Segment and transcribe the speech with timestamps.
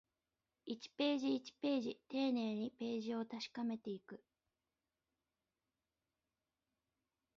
[0.65, 4.23] 一ページ、一ページ、丁寧にページを確かめていく